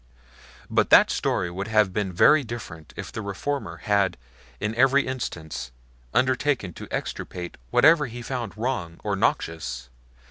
[0.67, 4.17] But that story would have been very different if the reformer had
[4.59, 5.71] in every instance
[6.11, 9.89] undertaken to extirpate whatever he found wrong or noxious.